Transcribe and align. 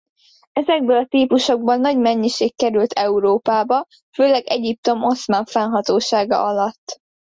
Ezekből 0.53 0.97
a 0.97 1.05
típusokból 1.05 1.75
nagy 1.75 1.97
mennyiség 1.97 2.55
került 2.55 2.91
Európába 2.93 3.85
főleg 4.15 4.45
Egyiptom 4.47 5.03
oszmán 5.03 5.45
fennhatósága 5.45 6.43
alatt. 6.43 7.01